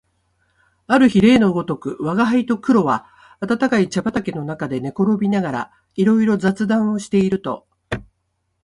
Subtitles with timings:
[0.87, 3.05] ある日例のごとく吾輩と黒は
[3.39, 7.67] 暖かい茶畠の中で寝転びながらいろいろ雑談をしていると、